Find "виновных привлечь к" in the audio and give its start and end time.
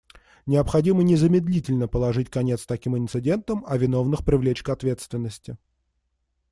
3.77-4.69